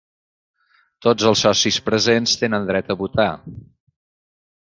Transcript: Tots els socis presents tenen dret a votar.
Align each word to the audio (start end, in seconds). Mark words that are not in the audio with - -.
Tots 1.05 1.27
els 1.31 1.43
socis 1.47 1.77
presents 1.89 2.33
tenen 2.41 2.67
dret 2.71 2.91
a 2.95 2.97
votar. 3.03 3.29